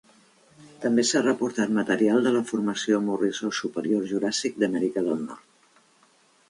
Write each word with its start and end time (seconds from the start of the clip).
També 0.85 1.03
s'ha 1.09 1.21
reportat 1.25 1.75
material 1.75 2.25
de 2.29 2.31
la 2.37 2.43
Formació 2.53 3.03
Morrisó 3.11 3.53
Superior 3.61 4.09
Juràssic 4.15 4.61
d'Amèrica 4.65 5.07
del 5.11 5.25
Nord. 5.29 5.81